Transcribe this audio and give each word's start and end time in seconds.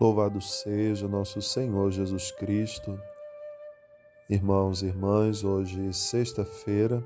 Louvado 0.00 0.40
seja 0.40 1.06
nosso 1.06 1.40
Senhor 1.40 1.88
Jesus 1.92 2.32
Cristo. 2.32 3.00
Irmãos 4.28 4.82
e 4.82 4.86
irmãs, 4.86 5.44
hoje 5.44 5.92
sexta-feira 5.92 7.00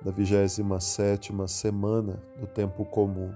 da 0.00 0.12
27 0.12 1.32
semana 1.48 2.22
do 2.38 2.46
tempo 2.46 2.84
comum. 2.84 3.34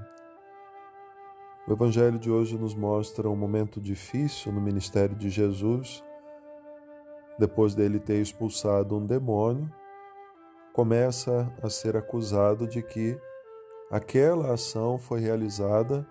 O 1.67 1.73
evangelho 1.73 2.17
de 2.17 2.31
hoje 2.31 2.57
nos 2.57 2.77
mostra 2.77 3.29
um 3.29 3.35
momento 3.35 3.81
difícil 3.81 4.53
no 4.53 4.61
ministério 4.61 5.17
de 5.17 5.31
Jesus. 5.31 6.05
Depois 7.37 7.75
dele 7.75 7.99
ter 7.99 8.21
expulsado 8.21 8.97
um 8.97 9.05
demônio, 9.05 9.69
começa 10.73 11.53
a 11.61 11.69
ser 11.69 11.97
acusado 11.97 12.69
de 12.69 12.85
que 12.85 13.19
aquela 13.91 14.55
ação 14.55 14.97
foi 14.97 15.19
realizada 15.19 16.07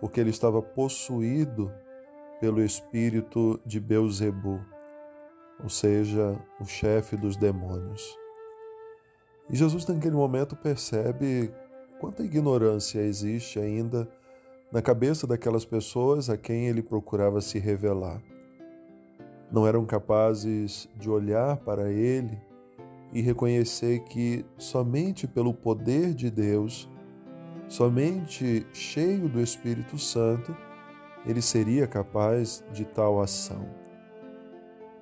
porque 0.00 0.20
ele 0.20 0.30
estava 0.30 0.60
possuído 0.60 1.72
pelo 2.40 2.62
espírito 2.62 3.60
de 3.64 3.80
Beuzebu, 3.80 4.60
ou 5.62 5.68
seja, 5.68 6.38
o 6.60 6.64
chefe 6.64 7.16
dos 7.16 7.36
demônios. 7.36 8.18
E 9.48 9.56
Jesus, 9.56 9.86
naquele 9.86 10.16
momento, 10.16 10.56
percebe 10.56 11.52
quanta 12.00 12.22
ignorância 12.22 13.00
existe 13.00 13.58
ainda 13.58 14.08
na 14.72 14.82
cabeça 14.82 15.26
daquelas 15.26 15.64
pessoas 15.64 16.28
a 16.28 16.36
quem 16.36 16.66
ele 16.66 16.82
procurava 16.82 17.40
se 17.40 17.58
revelar. 17.58 18.20
Não 19.50 19.66
eram 19.66 19.86
capazes 19.86 20.88
de 20.96 21.08
olhar 21.08 21.58
para 21.58 21.92
ele 21.92 22.36
e 23.12 23.20
reconhecer 23.20 24.00
que 24.00 24.44
somente 24.58 25.28
pelo 25.28 25.54
poder 25.54 26.12
de 26.12 26.30
Deus 26.30 26.90
Somente 27.74 28.64
cheio 28.72 29.28
do 29.28 29.40
Espírito 29.40 29.98
Santo 29.98 30.56
ele 31.26 31.42
seria 31.42 31.88
capaz 31.88 32.62
de 32.72 32.84
tal 32.84 33.20
ação. 33.20 33.68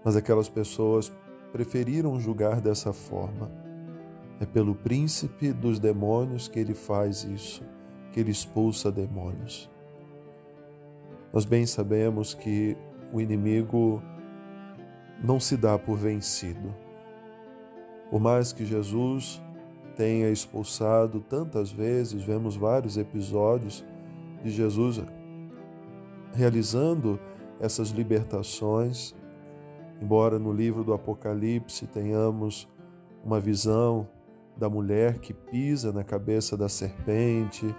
Mas 0.02 0.16
aquelas 0.16 0.48
pessoas 0.48 1.12
preferiram 1.52 2.18
julgar 2.18 2.62
dessa 2.62 2.90
forma. 2.90 3.52
É 4.40 4.46
pelo 4.46 4.74
príncipe 4.74 5.52
dos 5.52 5.78
demônios 5.78 6.48
que 6.48 6.58
ele 6.58 6.72
faz 6.72 7.24
isso, 7.24 7.62
que 8.10 8.20
ele 8.20 8.30
expulsa 8.30 8.90
demônios. 8.90 9.70
Nós 11.30 11.44
bem 11.44 11.66
sabemos 11.66 12.32
que 12.32 12.74
o 13.12 13.20
inimigo 13.20 14.02
não 15.22 15.38
se 15.38 15.58
dá 15.58 15.78
por 15.78 15.98
vencido. 15.98 16.74
Por 18.10 18.18
mais 18.18 18.50
que 18.50 18.64
Jesus 18.64 19.42
tenha 19.96 20.30
expulsado 20.30 21.20
tantas 21.20 21.70
vezes, 21.70 22.22
vemos 22.22 22.56
vários 22.56 22.96
episódios 22.96 23.84
de 24.42 24.50
Jesus 24.50 25.02
realizando 26.34 27.20
essas 27.60 27.88
libertações. 27.88 29.14
Embora 30.00 30.38
no 30.38 30.52
livro 30.52 30.82
do 30.82 30.92
Apocalipse 30.92 31.86
tenhamos 31.86 32.68
uma 33.24 33.38
visão 33.38 34.08
da 34.56 34.68
mulher 34.68 35.18
que 35.18 35.32
pisa 35.32 35.92
na 35.92 36.02
cabeça 36.02 36.56
da 36.56 36.68
serpente, 36.68 37.74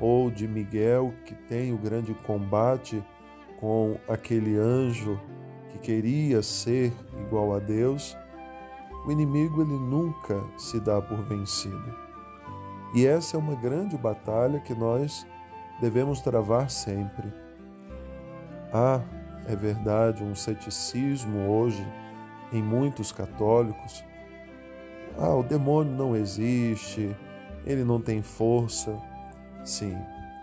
ou 0.00 0.30
de 0.30 0.46
Miguel 0.48 1.14
que 1.24 1.34
tem 1.34 1.72
o 1.72 1.78
grande 1.78 2.14
combate 2.14 3.02
com 3.60 3.96
aquele 4.08 4.56
anjo 4.56 5.20
que 5.70 5.78
queria 5.78 6.42
ser 6.42 6.92
igual 7.26 7.54
a 7.54 7.58
Deus, 7.58 8.16
o 9.04 9.12
inimigo 9.12 9.62
ele 9.62 9.78
nunca 9.78 10.42
se 10.56 10.80
dá 10.80 11.00
por 11.00 11.18
vencido. 11.18 11.94
E 12.94 13.06
essa 13.06 13.36
é 13.36 13.38
uma 13.38 13.54
grande 13.54 13.96
batalha 13.96 14.60
que 14.60 14.74
nós 14.74 15.26
devemos 15.80 16.20
travar 16.20 16.70
sempre. 16.70 17.32
Há, 18.72 19.00
é 19.46 19.54
verdade, 19.56 20.22
um 20.22 20.34
ceticismo 20.34 21.48
hoje 21.48 21.86
em 22.52 22.62
muitos 22.62 23.12
católicos. 23.12 24.04
Ah, 25.18 25.34
o 25.34 25.42
demônio 25.42 25.92
não 25.92 26.16
existe, 26.16 27.14
ele 27.66 27.84
não 27.84 28.00
tem 28.00 28.22
força. 28.22 28.96
Sim, 29.64 29.96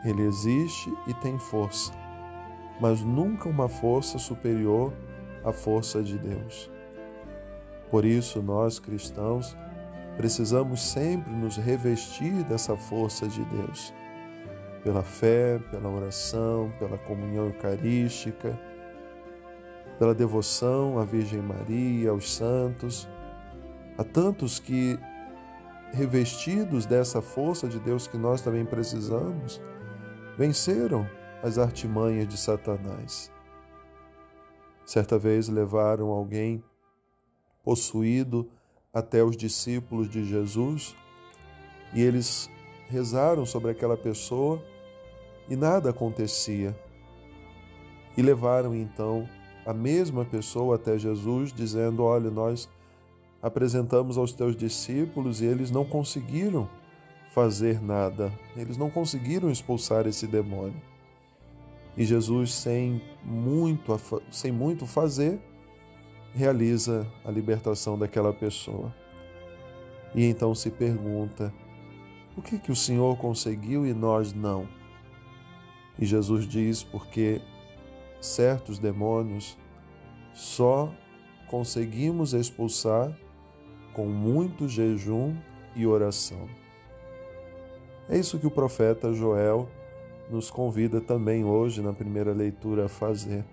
ele 0.03 0.23
existe 0.23 0.91
e 1.07 1.13
tem 1.15 1.37
força, 1.37 1.93
mas 2.79 3.01
nunca 3.01 3.47
uma 3.47 3.69
força 3.69 4.17
superior 4.17 4.91
à 5.43 5.51
força 5.51 6.01
de 6.01 6.17
Deus. 6.17 6.69
Por 7.91 8.05
isso, 8.05 8.41
nós 8.41 8.79
cristãos 8.79 9.55
precisamos 10.15 10.81
sempre 10.81 11.31
nos 11.33 11.57
revestir 11.57 12.43
dessa 12.45 12.77
força 12.77 13.27
de 13.27 13.43
Deus, 13.43 13.93
pela 14.81 15.03
fé, 15.03 15.59
pela 15.69 15.89
oração, 15.89 16.71
pela 16.79 16.97
comunhão 16.97 17.47
eucarística, 17.47 18.57
pela 19.99 20.15
devoção 20.15 20.97
à 20.97 21.03
Virgem 21.03 21.41
Maria, 21.41 22.11
aos 22.11 22.33
santos, 22.33 23.09
a 23.97 24.03
tantos 24.05 24.57
que, 24.57 24.97
revestidos 25.91 26.85
dessa 26.85 27.21
força 27.21 27.67
de 27.67 27.77
Deus 27.77 28.07
que 28.07 28.17
nós 28.17 28.41
também 28.41 28.65
precisamos, 28.65 29.61
venceram 30.37 31.07
as 31.43 31.57
artimanhas 31.57 32.27
de 32.27 32.37
Satanás. 32.37 33.29
Certa 34.85 35.17
vez 35.19 35.49
levaram 35.49 36.09
alguém 36.09 36.63
possuído 37.63 38.49
até 38.93 39.23
os 39.23 39.37
discípulos 39.37 40.09
de 40.09 40.25
Jesus 40.25 40.95
e 41.93 42.01
eles 42.01 42.49
rezaram 42.89 43.45
sobre 43.45 43.71
aquela 43.71 43.97
pessoa 43.97 44.61
e 45.49 45.55
nada 45.55 45.89
acontecia. 45.89 46.75
E 48.15 48.21
levaram 48.21 48.75
então 48.75 49.27
a 49.65 49.73
mesma 49.73 50.25
pessoa 50.25 50.75
até 50.75 50.97
Jesus, 50.97 51.53
dizendo: 51.53 52.03
Olha, 52.03 52.29
nós 52.29 52.69
apresentamos 53.41 54.17
aos 54.17 54.33
teus 54.33 54.55
discípulos 54.55 55.41
e 55.41 55.45
eles 55.45 55.71
não 55.71 55.85
conseguiram 55.85 56.69
fazer 57.33 57.81
nada, 57.81 58.31
eles 58.55 58.77
não 58.77 58.89
conseguiram 58.89 59.49
expulsar 59.49 60.05
esse 60.05 60.27
demônio. 60.27 60.81
E 61.97 62.03
Jesus, 62.05 62.53
sem 62.53 63.01
muito, 63.23 63.99
sem 64.29 64.51
muito 64.51 64.85
fazer, 64.85 65.39
realiza 66.33 67.07
a 67.25 67.31
libertação 67.31 67.97
daquela 67.97 68.33
pessoa. 68.33 68.93
E 70.13 70.25
então 70.25 70.53
se 70.53 70.69
pergunta: 70.69 71.53
o 72.35 72.41
que 72.41 72.57
que 72.57 72.71
o 72.71 72.75
Senhor 72.75 73.17
conseguiu 73.17 73.85
e 73.85 73.93
nós 73.93 74.33
não? 74.33 74.67
E 75.99 76.05
Jesus 76.05 76.47
diz: 76.47 76.83
porque 76.83 77.41
certos 78.19 78.79
demônios 78.79 79.57
só 80.33 80.93
conseguimos 81.47 82.33
expulsar 82.33 83.15
com 83.93 84.05
muito 84.05 84.67
jejum 84.67 85.35
e 85.75 85.85
oração. 85.85 86.47
É 88.09 88.17
isso 88.17 88.39
que 88.39 88.47
o 88.47 88.51
profeta 88.51 89.13
Joel 89.13 89.69
nos 90.29 90.49
convida 90.49 91.01
também 91.01 91.43
hoje 91.43 91.81
na 91.81 91.91
primeira 91.93 92.31
leitura 92.31 92.85
a 92.85 92.89
fazer 92.89 93.43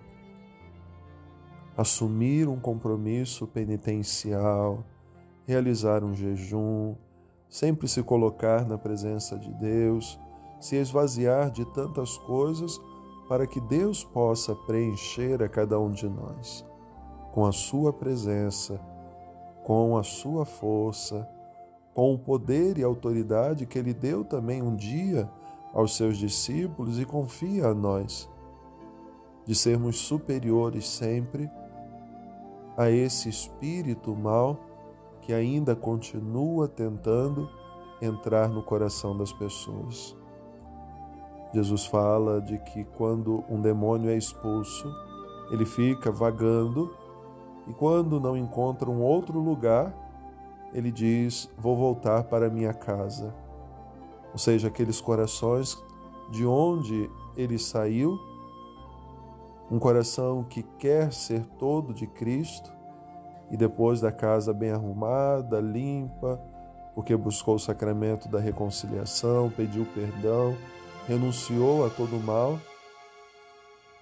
assumir 1.79 2.49
um 2.49 2.59
compromisso 2.59 3.47
penitencial, 3.47 4.83
realizar 5.47 6.03
um 6.03 6.13
jejum, 6.13 6.93
sempre 7.47 7.87
se 7.87 8.03
colocar 8.03 8.67
na 8.67 8.77
presença 8.77 9.39
de 9.39 9.49
Deus, 9.53 10.19
se 10.59 10.75
esvaziar 10.75 11.49
de 11.49 11.63
tantas 11.63 12.17
coisas 12.17 12.77
para 13.29 13.47
que 13.47 13.61
Deus 13.61 14.03
possa 14.03 14.53
preencher 14.53 15.41
a 15.41 15.47
cada 15.47 15.79
um 15.79 15.89
de 15.89 16.09
nós 16.09 16.65
com 17.31 17.45
a 17.45 17.53
sua 17.53 17.93
presença, 17.93 18.77
com 19.63 19.95
a 19.95 20.03
sua 20.03 20.43
força, 20.43 21.25
com 21.93 22.13
o 22.13 22.19
poder 22.19 22.77
e 22.77 22.83
autoridade 22.83 23.65
que 23.65 23.79
ele 23.79 23.93
deu 23.93 24.25
também 24.25 24.61
um 24.61 24.75
dia 24.75 25.29
aos 25.73 25.95
seus 25.95 26.17
discípulos 26.17 26.99
e 26.99 27.05
confia 27.05 27.67
a 27.67 27.73
nós, 27.73 28.29
de 29.45 29.55
sermos 29.55 29.97
superiores 29.97 30.85
sempre 30.85 31.49
a 32.79 32.89
esse 32.89 33.27
espírito 33.27 34.15
mal 34.15 34.57
que 35.21 35.33
ainda 35.33 35.75
continua 35.75 36.65
tentando 36.65 37.49
entrar 38.01 38.47
no 38.47 38.63
coração 38.63 39.17
das 39.17 39.33
pessoas. 39.33 40.15
Jesus 41.53 41.85
fala 41.85 42.39
de 42.39 42.57
que 42.57 42.85
quando 42.85 43.43
um 43.49 43.59
demônio 43.59 44.09
é 44.09 44.15
expulso, 44.15 44.89
ele 45.51 45.65
fica 45.65 46.09
vagando 46.09 46.95
e 47.67 47.73
quando 47.73 48.17
não 48.17 48.37
encontra 48.37 48.89
um 48.89 49.01
outro 49.01 49.41
lugar, 49.41 49.93
ele 50.73 50.89
diz: 50.89 51.51
Vou 51.57 51.75
voltar 51.75 52.23
para 52.23 52.49
minha 52.49 52.73
casa. 52.73 53.35
Ou 54.31 54.37
seja, 54.37 54.69
aqueles 54.69 55.01
corações 55.01 55.77
de 56.31 56.45
onde 56.45 57.11
ele 57.35 57.59
saiu 57.59 58.17
um 59.71 59.77
coração 59.77 60.43
que 60.43 60.63
quer 60.63 61.13
ser 61.13 61.45
todo 61.57 61.93
de 61.93 62.07
Cristo 62.07 62.73
e 63.51 63.57
depois 63.57 64.01
da 64.01 64.11
casa 64.11 64.53
bem 64.53 64.71
arrumada, 64.71 65.59
limpa, 65.59 66.39
porque 66.95 67.15
buscou 67.15 67.55
o 67.55 67.59
sacramento 67.59 68.27
da 68.27 68.39
reconciliação, 68.39 69.49
pediu 69.49 69.85
perdão, 69.93 70.55
renunciou 71.07 71.85
a 71.85 71.89
todo 71.89 72.19
mal, 72.19 72.59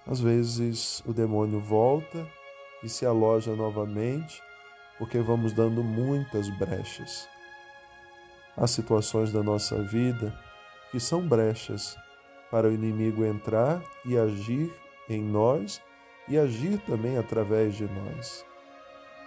Às 0.06 0.20
vezes 0.20 1.02
o 1.06 1.12
demônio 1.12 1.60
volta 1.60 2.26
e 2.82 2.88
se 2.88 3.04
aloja 3.04 3.54
novamente 3.54 4.42
porque 4.98 5.18
vamos 5.20 5.52
dando 5.52 5.82
muitas 5.84 6.48
brechas. 6.48 7.28
Há 8.56 8.66
situações 8.66 9.32
da 9.32 9.42
nossa 9.42 9.80
vida 9.82 10.34
que 10.90 10.98
são 10.98 11.26
brechas 11.26 11.96
para 12.50 12.68
o 12.68 12.72
inimigo 12.72 13.24
entrar 13.24 13.82
e 14.04 14.18
agir 14.18 14.72
em 15.08 15.22
nós 15.22 15.80
e 16.28 16.38
agir 16.38 16.78
também 16.80 17.16
através 17.16 17.74
de 17.74 17.84
nós. 17.84 18.44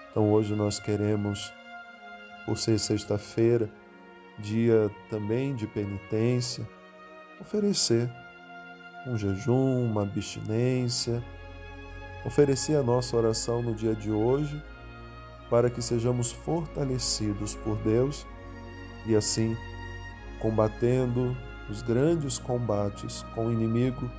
Então 0.10 0.32
hoje 0.32 0.54
nós 0.56 0.80
queremos, 0.80 1.52
por 2.46 2.58
ser 2.58 2.78
sexta-feira, 2.80 3.70
dia 4.38 4.90
também 5.10 5.56
de 5.56 5.68
penitência, 5.68 6.68
oferecer 7.40 8.10
um 9.08 9.18
jejum, 9.18 9.86
uma 9.86 10.04
abstinência, 10.04 11.24
oferecer 12.26 12.76
a 12.76 12.84
nossa 12.84 13.18
oração 13.18 13.62
no 13.62 13.74
dia 13.74 13.96
de 13.96 14.12
hoje 14.12 14.62
para 15.50 15.70
que 15.70 15.82
sejamos 15.82 16.32
fortalecidos 16.32 17.56
por 17.56 17.76
Deus 17.78 18.26
e 19.06 19.16
assim 19.16 19.58
combatendo 20.40 21.36
os 21.70 21.82
grandes 21.82 22.38
combates 22.38 23.24
com 23.36 23.48
o 23.48 23.52
inimigo 23.52 24.10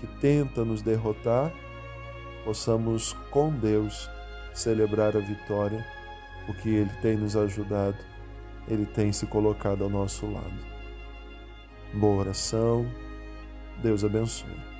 que 0.00 0.06
tenta 0.20 0.64
nos 0.64 0.82
derrotar, 0.82 1.52
possamos 2.44 3.12
com 3.30 3.50
Deus 3.50 4.10
celebrar 4.52 5.16
a 5.16 5.20
vitória, 5.20 5.84
porque 6.46 6.68
Ele 6.68 6.90
tem 7.00 7.16
nos 7.16 7.36
ajudado, 7.36 7.98
Ele 8.68 8.86
tem 8.86 9.12
se 9.12 9.26
colocado 9.26 9.84
ao 9.84 9.90
nosso 9.90 10.26
lado. 10.30 10.74
Boa 11.94 12.20
oração, 12.20 12.86
Deus 13.82 14.04
abençoe. 14.04 14.73